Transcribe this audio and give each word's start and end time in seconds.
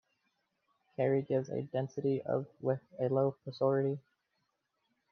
Carry 0.95 1.21
gives 1.21 1.49
a 1.49 1.61
density 1.61 2.23
of 2.23 2.47
with 2.59 2.81
a 2.99 3.07
low 3.07 3.35
porosity. 3.45 3.99